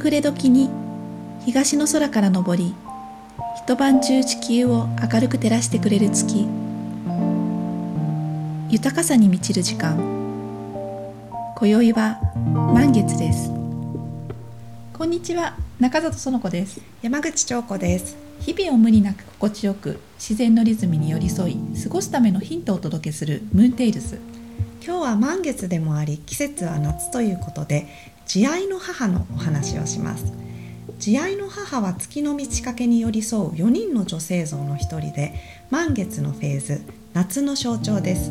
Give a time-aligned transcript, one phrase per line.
[0.00, 0.70] 夕暮れ時に
[1.44, 2.74] 東の空から昇り
[3.58, 6.48] 一晩中地球を明るく照らしてくれる月。
[8.70, 9.98] 豊かさに満ちる時間。
[11.54, 12.18] 今宵は
[12.72, 13.50] 満月です。
[14.94, 16.80] こんにちは中里園子です。
[17.02, 18.16] 山口彫子です。
[18.40, 24.18] 日々を無理なく心地よく自然のリズムに寄り添い過ごすためのヒントをお届けするムーンテイルズ。
[24.82, 27.86] 今日は満月でもあり季節は夏ということで
[28.32, 30.32] 慈愛の母のお話をします。
[31.00, 35.34] 慈愛の母は月の満ち欠けに寄り添う4人の女性像の一人で
[35.68, 36.80] 満月のフェーズ
[37.12, 38.30] 夏の象徴です。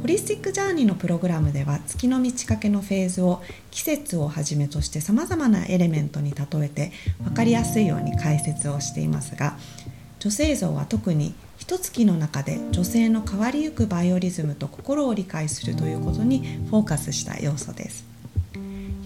[0.00, 6.92] ホリスティックジャーニーのプログラムでは月の満ち欠けのフェーズを季節をはじめとしてさまざまなエレメントに例えて
[7.24, 9.58] 分かりやすいように解説をしていますが
[10.20, 18.15] 女性像は特に一月の中で女性の変わりゆくバイオリズムと心を理解するということにフォーカスした要素です。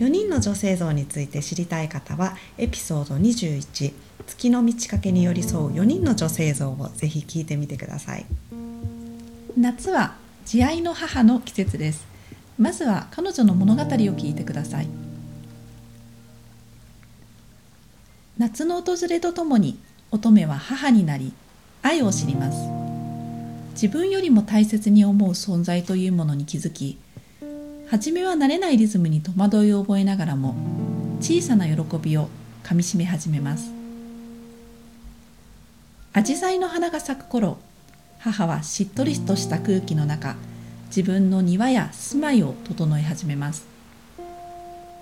[0.01, 3.93] 4人の女性像について知りたい方はエピソード21
[4.27, 8.25] 月の満ち欠けに寄り添う4人の女性像をぜひ聞いてみてください。
[9.59, 12.07] 夏は慈愛の母の季節です。
[12.59, 14.89] まずは彼女の物語を聞いてください。
[18.39, 19.79] 夏の訪れとともに
[20.11, 21.35] 乙女は母になり
[21.83, 22.57] 愛を知ります。
[23.73, 26.97] 自分よりも大切に思う存在というものに気づき
[27.91, 30.55] 初めは慣れないリズムに戸惑いを覚えながらも
[31.21, 32.29] 小さな喜びを
[32.63, 33.73] かみしめ始めます。
[36.15, 37.59] 紫陽花の花が咲く頃
[38.21, 40.37] 母はしっとりとした空気の中
[40.87, 43.67] 自分の庭や住まいを整え始めます。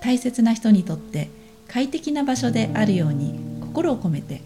[0.01, 1.29] 大切な人にとって
[1.67, 4.41] 快適な場所であるように心を込めて。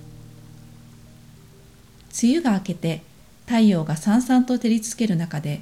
[2.21, 3.03] 梅雨が明けて
[3.45, 5.61] 太陽がさんさんと照りつける中で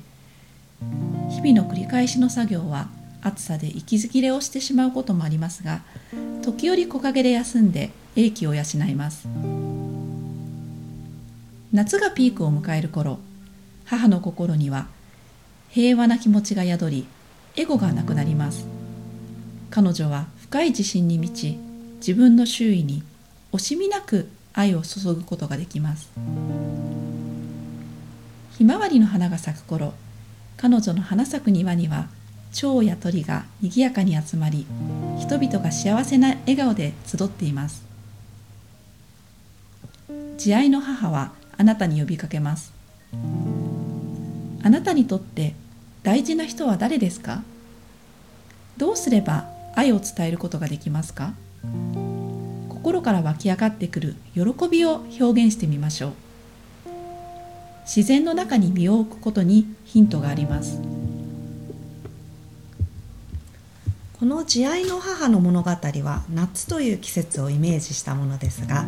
[1.42, 2.88] 々の繰り返しの作業は
[3.22, 5.82] 暑さで息づ切れをしてしまうこともありますが
[6.42, 9.28] 時折木陰で休んで英気を養います。
[11.72, 13.20] 夏がピークを迎える頃
[13.86, 14.88] 母の心には
[15.70, 17.08] 平和な気持ちが宿り
[17.56, 18.68] エゴがなくなります。
[19.70, 21.58] 彼女は深い自信に満ち
[21.98, 23.04] 自分の周囲に
[23.54, 26.10] 惜しみなく愛を注ぐことができます。
[28.58, 29.94] ひまわりの花が咲く頃
[30.62, 32.06] 彼女の花咲く庭には
[32.54, 34.68] 蝶や鳥が賑やかに集まり
[35.20, 37.84] 人々が幸せな笑顔で集っています。
[40.38, 42.74] 慈愛の母はあなたに呼びかけます。
[44.64, 45.56] あなたにとって
[46.04, 47.42] 大事な人は誰ですか？
[48.78, 51.34] どうすれば愛を伝えることができますか？
[52.70, 56.14] 心から湧き上がってくる喜びを表現してみましょう。
[57.86, 60.80] 自然の中に身を置くことにヒントがあります。
[64.20, 68.86] この慈愛の母の物語は夏という季節をイメージしたものですが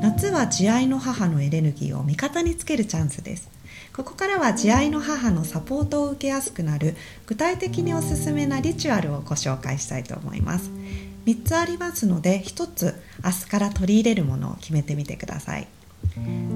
[0.00, 3.50] 夏は慈愛の母のエネルギーを味方につけるチャンスです。
[3.92, 6.94] ここからは慈愛の母のサポートを受けやすくなる
[7.26, 10.70] 具体的におすすめなリチュアルをご紹介したいと思います。
[11.24, 15.66] 3つありますので1つ明日から取り入れるものを決めてみてください。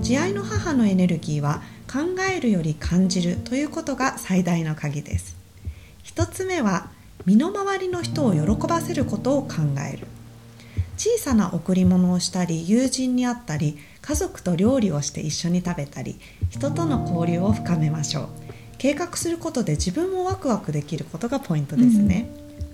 [0.01, 5.37] 慈愛の母のエネルギーは考えるより感じるということが最大の鍵です。
[6.05, 6.91] 1つ目は
[7.27, 9.57] 身の回りの人を喜ばせることを考
[9.93, 10.07] える。
[10.97, 16.21] 小さな贈り物をしたり友人に会ったり家族と料理をして一緒に食べたり
[16.51, 18.29] 人との交流を深めましょう。
[18.81, 22.31] 計画することで自分もワクワクできることがポイントですね、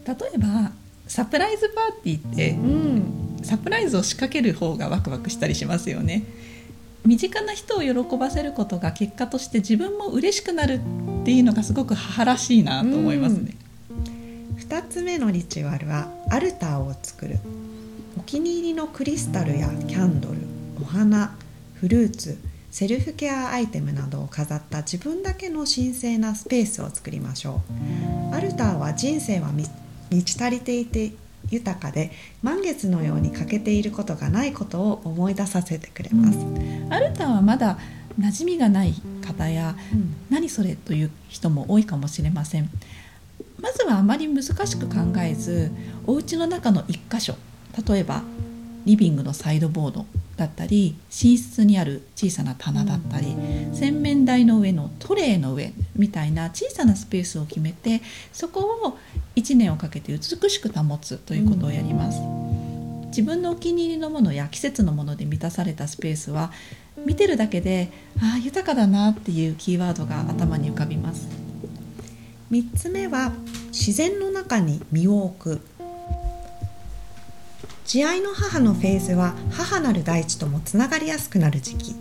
[0.06, 0.70] うん、例えば
[1.08, 6.22] サプライズパーティーって、うん、サプライズを仕掛ける方がワクワクしたりしますよね
[7.06, 10.80] 身近な人を喜ばせることが結果として自分も嬉しくなる
[11.22, 13.56] っていうのがすごく母らしいなと思いますね、
[14.58, 17.38] 2つ目のリチュアルはアルターを作る。
[18.18, 20.38] お気に入りのクリスタルやキャンドル
[20.80, 21.36] お花
[21.74, 22.38] フルーツ
[22.70, 27.60] セルフケアアイテムなどを飾った自分だけの神聖なスペースを作りましょ
[28.32, 28.34] う。
[28.34, 29.70] アルターは人生は満
[30.24, 31.12] ち足りていて
[31.50, 32.10] 豊かで
[32.42, 37.78] 満月のように欠けていることがないことを思い出させてくれます、うん、アルターはまだ
[38.18, 38.94] 馴染みがない
[39.24, 42.70] 方や、うん、何それという人も多いかもしれません。
[43.60, 45.70] まずはあまり難しく考えず
[46.06, 47.34] お家の中の1箇所
[47.88, 48.22] 例えば
[48.84, 50.06] リビングのサイドボード
[50.36, 58.02] だったり寝室にある小さな棚だったり、うん、洗面台の上のトレイの上みたいな小さなスペースを決めて
[58.32, 58.98] そこを
[59.36, 62.18] 1年をかけて美しく保つということをやります、
[63.08, 66.52] 自分のお気に入りのものや季節のもので満たされたスペースは
[67.04, 71.28] 見てるだけでああ豊かだなっていうキーワードが頭に浮かびます。
[72.50, 73.32] 3つ目は
[73.68, 75.60] 自然の中に身を置く。
[77.84, 81.94] 慈愛の母のフェーズは母なる大地ともつながりやすくなる時期。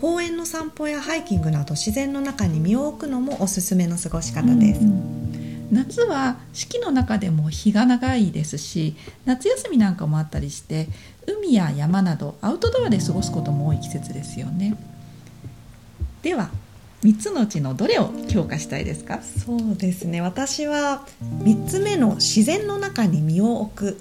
[0.00, 5.17] 公園の散歩やハイキングなど自然の中に身を置くのもおすすめの過ごし方です、うんうん。
[5.70, 10.88] 夏は四季の中でも日が長いですし夏休みなんかもあったりして
[11.26, 14.76] 海や山などアウトドアで過ごすことも多い季節ですよね。
[16.22, 16.50] では
[17.02, 19.20] 3つのうちのどれを強化したいですか？
[19.22, 20.20] そうですね。
[20.20, 24.00] 私は3つ目の自然の中に身を置く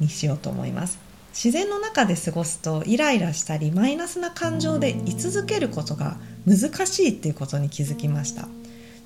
[0.00, 0.98] にしようと思います、
[1.32, 8.48] 自然の中で過ごすとイライラしたりマイナスな感情で居続けることが難しいっていうことに気づきました。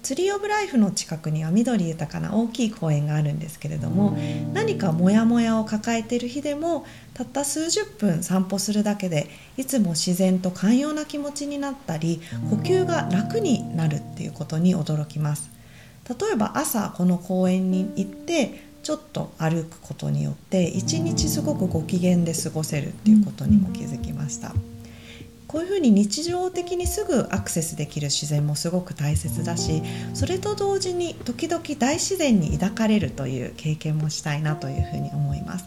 [0.05, 4.17] ツリー・オブ・ライフの近くには緑豊かな大きい公園があるんですけれども
[4.53, 6.85] 何かモヤモヤを抱えている日でも
[7.15, 12.21] たった数十分散歩するだけでいつも自然と寛容な気持ちになったり
[12.51, 15.51] 呼吸が楽になるっていうことに驚きます
[16.07, 24.53] 例えば朝この公園に行ってちょっと歩くことによって一日すごくご機嫌で過ごせるっていうことにも気づきました。
[25.47, 29.83] こういうふうに日常的にすぐアクセスできる自然もすごく大切だし
[30.15, 35.67] それと同時に時々大自然に抱かれるという経験もしたいなというふうに思います。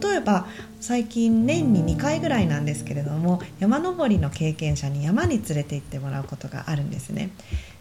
[0.00, 0.46] 例えば
[0.80, 7.30] 最近年に2回ぐらいなんですけれども山登りの経験者に山に連れて行ってもらうことがあるんですね。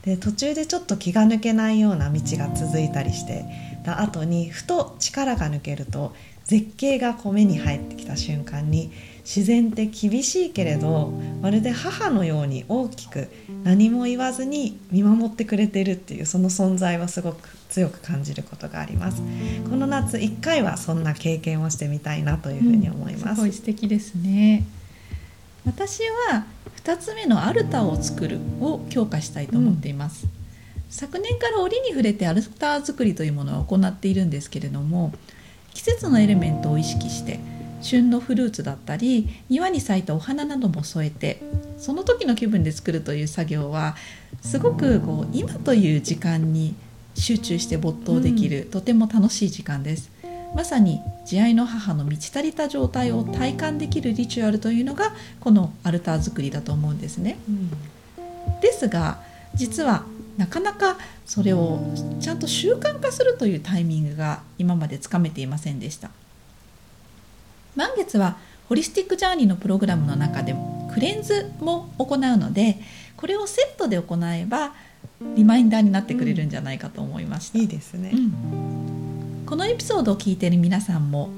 [0.04, 3.46] で途中でちょっと気が抜けないような道が続いたりして
[3.84, 6.14] た後にふと力が抜けると
[6.46, 8.90] 絶景がこう目に入ってきた瞬間に
[9.28, 13.28] 自然って厳しいけれどまるで母のように大きく
[13.66, 19.22] 何も言わずに見守ってくれてるっていうその存在はすごく強く感じることがあります。
[19.70, 24.64] この夏1回はそんな経験をしてみたいなというふうに思います、うん、すごい素敵ですね。
[25.66, 26.46] 私は
[26.86, 30.32] 2つ目のアルタを作るを強化したいと思っています、うん、
[30.90, 35.12] 昨年から折に触れてアルタ作りというものを行っているんですけれども
[35.74, 37.42] 季節のエレメントを意識して
[37.82, 41.42] 旬のフルーツだったり庭に咲いたお花なども添えて
[41.78, 43.96] その時の気分で作るという作業は
[44.42, 46.76] すごくこう今という時間に
[47.16, 50.12] 集中して没頭できる、うん、とても楽しい時間です。
[50.56, 59.22] まさに慈愛の母の満ち足りた状態を体感できるリチュアルというのがこのアルター作りだと思うんですね、うん、ですが
[59.54, 60.06] 実は
[60.38, 61.80] なかなかそれを
[62.22, 66.12] ちゃんと習慣化するというタイミングが今までつかめていませんでした
[67.78, 68.38] 満月は
[68.68, 70.56] ホリスティックジャーニーのプログラムの中で
[70.94, 72.80] クレンズも行うので
[73.16, 74.74] これをセットで行えば
[75.36, 81.30] リマインダーになってくれるんじゃないかと思いました、うん、いいですね、うん、このエピソードを聞いている皆さんも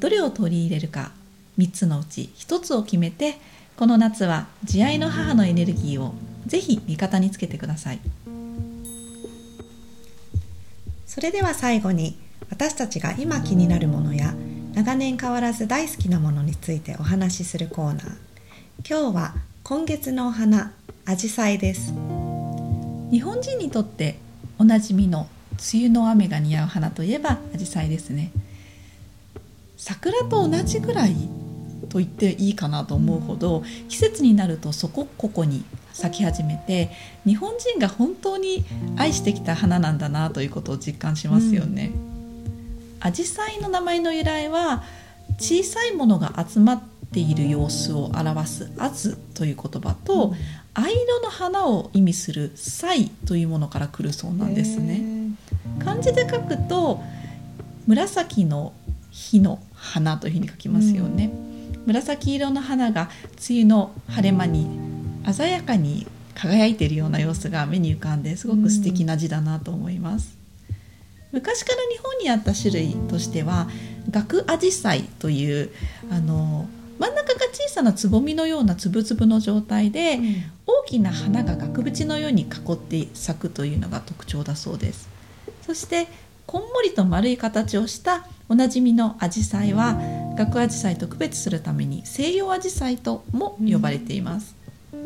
[0.00, 1.12] どれを取り入れるか
[1.58, 3.36] 3つのうち1つを決めて
[3.76, 6.14] この夏は慈愛の母のエネルギーを
[6.46, 7.98] ぜひ味方につけてください。
[11.06, 12.18] それでは最後に
[12.50, 14.34] 私たちが今気になるものや
[14.76, 18.04] 長年変わらず大好きなものについてお話しするコーナー。
[18.86, 20.70] 今日は今月のお花
[21.06, 21.94] アジサイです。
[23.10, 24.18] 日本人にとって
[24.58, 28.32] おなじみの梅雨の雨が似合う花といえばアジサイですね。
[29.78, 31.14] 桜と同じぐらい
[31.88, 35.64] と言っていいかなと思うほど季節になるとそこここに
[35.94, 36.90] 咲き始めて
[37.24, 41.92] 日本人が本当に愛してきた花なんだなということを実感しますよね。
[41.94, 42.05] うん
[43.00, 44.82] アジサイの名前の由来は
[45.38, 50.34] 小さいものが集まっている様子を表す「アズ」という言葉と、うん、
[50.74, 55.02] 藍色の花を意味する「サイ」というものから来るそうなんですね。
[55.78, 57.02] 漢字で書くと
[57.86, 58.72] 紫の
[59.10, 61.30] 火の花というふうに書きますよね。
[61.74, 63.10] うん、紫色の花が
[63.48, 64.66] 梅雨の晴れ間に
[65.30, 70.35] 鮮やかに輝いているような様子が目に浮かんですごく素敵な字だなと思います。
[71.36, 73.68] 昔から日本にあった種類としては
[74.10, 75.70] 額アジサイという
[76.10, 76.66] あの
[76.98, 80.34] 真ん中が小さなつぼみのようなつぶつぶの状態で、うん、
[80.66, 85.10] 大きな花が額縁のように囲って咲くというのが特徴だそうです。
[85.60, 86.06] そして
[86.46, 90.00] こんもりと丸い形をしたおなじみのアジサイは
[90.38, 94.54] 額アジサイと区別するために西洋アジサイとも呼ばれています、
[94.92, 95.00] うん、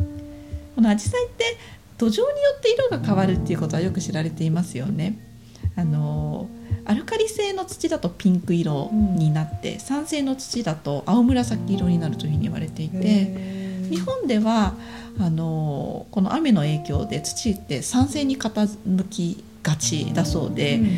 [0.76, 1.56] このアジサイって
[1.96, 2.26] 土壌によ
[2.58, 5.29] って色が変わるっていうことはよく知られていますよね
[5.76, 6.48] あの
[6.84, 13.60] アルカリ性の土だとピンク色になって、うん、酸性の土だと青紫色になるというふうに言われていて
[13.90, 14.74] 日本では
[15.18, 20.88] あのこの雨の影響で土って酸性に傾きがちだそうで、うん、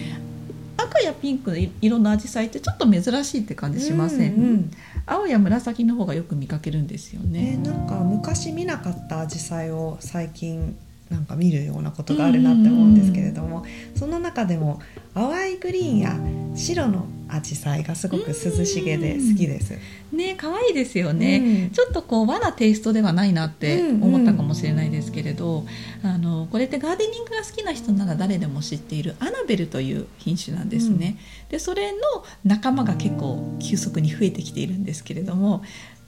[0.76, 4.70] 赤やピンクの色のアジサイってちょっと珍しいって感じしません、うんうん、
[5.06, 10.76] 青や紫の方がよく見かけるんですよね、えー、なんか昔見なかったアジサイを最近
[11.12, 13.64] なんか見るようなことがあるなって思うんですけれども、
[13.94, 14.80] その中でも
[15.14, 16.16] 淡いグリーンや
[16.56, 19.78] 白の紫陽花がすごく涼しげで好きです。
[20.12, 25.66] ね可愛いですよね、うん、ちょっとこう和なテイストではないなって思ったかもしれないですけれど、うん
[26.04, 31.16] うん、あのこれってガーデニングが好きな人なら誰でも知っているアナベルという品種なんですね。
[31.44, 31.98] うん、でそれの
[32.44, 35.62] 仲間が結構急速に増えてきているんですけれども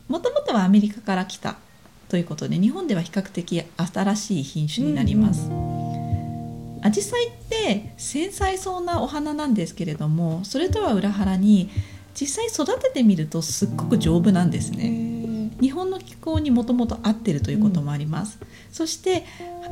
[0.08, 1.56] もともとはアメリカから来た
[2.08, 5.50] ということで日本では比較的新しい品種になります。
[6.82, 11.70] アジサイって繊細そうなお花なんですけれどもそれとは裏腹に
[12.14, 15.14] 実際育ててみるとすっごく丈夫なんですね。
[15.60, 19.24] 日本の気候にもともと合ってるということもあります、うん、そして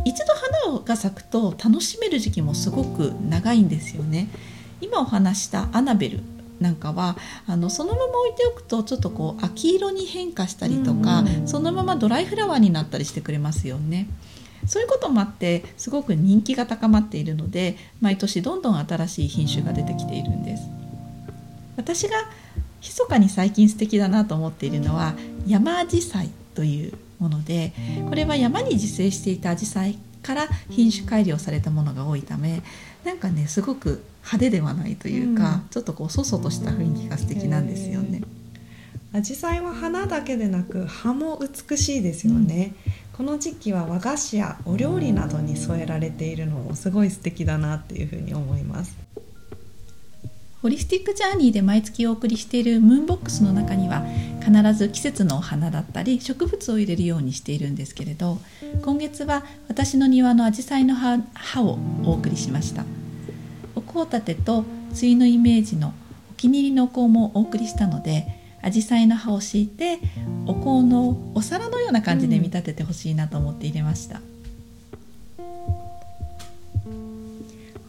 [0.05, 0.33] 一度
[0.69, 4.29] 花が咲くと楽しめる時期もすごく長いんですよね。
[4.81, 6.21] 今お話したアナベル
[6.63, 7.17] なんかは
[7.47, 14.09] あのそのまま置いておくとちょっとこう秋色に変化したりとか、そのままドライフラワーになったりしてくれますよね。
[14.67, 20.63] そういうこともあってすごく人気が高まっているので毎年どんどん新しい品種が出てきているんです
[21.77, 22.17] 私が
[22.81, 25.15] 密かに最近素敵だなと思っているのは
[25.47, 27.73] 山アジサイというもので
[28.09, 32.63] これは山に自生していたアジサイから品種改良されたものが多いため
[33.05, 38.23] なんかねすごく派手ではないというか、うん、ちょっとこうそそとした雰囲気が素敵なんですよね。
[39.15, 42.93] アジサイは花だけでなく葉も美しいですよね、うん、
[43.27, 48.97] この時期は和菓子やお料理などに添えられているのもすごい素敵だなっていうふうに思います
[50.63, 54.05] ホリスティックジャーニーで毎月お送りしているムーンボックスの中には
[54.41, 58.39] 必ず季節のお花だったり植物を入れるようにしているんですけれど
[58.83, 61.19] 今月は私の庭のアジサイの葉
[61.63, 62.85] をお送りしました。
[63.75, 64.65] お香立てと
[64.95, 65.93] 対のイメージの
[66.31, 68.27] お気に入りのお香もお送りしたので
[68.63, 69.99] 紫陽花の葉を敷いて
[70.47, 74.32] お香のお皿のような感じで見立ててほしいなと思って入れました、うん、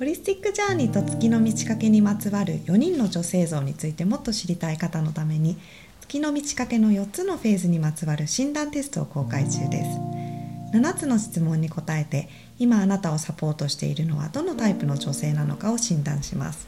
[0.04, 5.56] ホリスティックジャーニーと月の満ち欠けにまつわる4人の女性像についてもっと知りたい方のために
[6.02, 10.78] 月の満ち欠けの4つのフェーズにまつわる診断テストを公開中です。
[10.78, 12.28] 7つの質問に答えて
[12.60, 16.68] 今あなたをサポートしているのはどのタイプの女性なのかを診断します。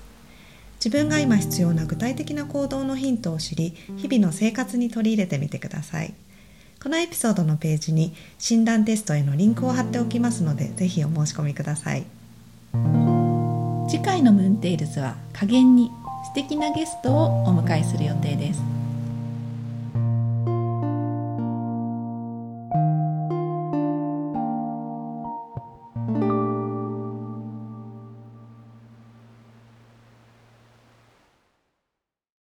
[0.77, 6.13] 自分が今必要な具体的な行動のヒントを知り日々の生活に取り入れてみてください。
[6.81, 12.05] このエピソードのページに診断テストへのリンクを貼っておきますのでぜひお申し込みください。
[13.95, 15.89] 次回のムーンテイルズは加減に
[16.25, 18.84] 素敵なゲストをお迎えする予定です。